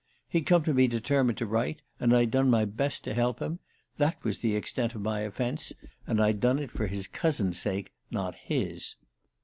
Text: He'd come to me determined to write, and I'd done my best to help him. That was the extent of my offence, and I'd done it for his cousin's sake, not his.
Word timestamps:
He'd 0.27 0.47
come 0.47 0.63
to 0.63 0.73
me 0.73 0.87
determined 0.87 1.37
to 1.37 1.45
write, 1.45 1.83
and 1.99 2.11
I'd 2.11 2.31
done 2.31 2.49
my 2.49 2.65
best 2.65 3.03
to 3.03 3.13
help 3.13 3.39
him. 3.39 3.59
That 3.97 4.17
was 4.23 4.39
the 4.39 4.55
extent 4.55 4.95
of 4.95 5.01
my 5.01 5.19
offence, 5.19 5.73
and 6.07 6.19
I'd 6.19 6.39
done 6.39 6.57
it 6.57 6.71
for 6.71 6.87
his 6.87 7.05
cousin's 7.07 7.59
sake, 7.59 7.93
not 8.09 8.33
his. 8.33 8.95